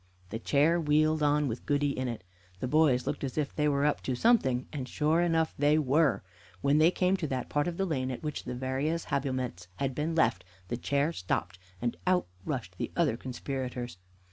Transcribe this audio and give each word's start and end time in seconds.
The 0.31 0.39
chair 0.39 0.81
wheeled 0.81 1.21
on 1.21 1.47
with 1.47 1.67
Goody 1.67 1.95
in 1.95 2.07
it. 2.07 2.23
The 2.59 2.67
boys 2.67 3.05
looked 3.05 3.23
as 3.23 3.37
if 3.37 3.55
they 3.55 3.67
were 3.67 3.85
up 3.85 4.01
to 4.01 4.15
something, 4.15 4.65
and 4.73 4.89
sure 4.89 5.21
enough 5.21 5.53
they 5.59 5.77
were. 5.77 6.23
When 6.61 6.79
they 6.79 6.89
came 6.89 7.15
to 7.17 7.27
that 7.27 7.49
part 7.49 7.67
of 7.67 7.77
the 7.77 7.85
lane 7.85 8.09
at 8.09 8.23
which 8.23 8.45
the 8.45 8.55
various 8.55 9.05
habiliments 9.05 9.67
had 9.75 9.93
been 9.93 10.15
left, 10.15 10.43
the 10.69 10.77
chair 10.77 11.13
stopped, 11.13 11.59
and 11.79 11.95
out 12.07 12.25
rushed 12.45 12.79
the 12.79 12.89
other 12.95 13.15
conspirators. 13.15 13.99